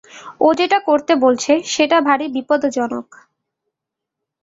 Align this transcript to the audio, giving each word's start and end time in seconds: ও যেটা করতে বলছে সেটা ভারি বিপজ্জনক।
ও 0.39 0.47
যেটা 0.53 0.79
করতে 0.79 1.13
বলছে 1.15 1.53
সেটা 1.65 1.97
ভারি 2.01 2.25
বিপজ্জনক। 2.27 3.07